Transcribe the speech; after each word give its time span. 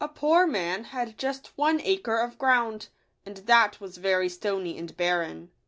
*/«/: 0.01 0.03
Lf 0.07 0.15
POOR 0.15 0.47
man 0.47 0.85
had 0.85 1.15
just 1.15 1.51
one 1.55 1.79
acre 1.83 2.17
of 2.17 2.39
ground, 2.39 2.87
and 3.23 3.37
that 3.37 3.79
was 3.79 3.97
very 3.97 4.29
stony 4.29 4.75
and 4.75 4.97
barren. 4.97 5.51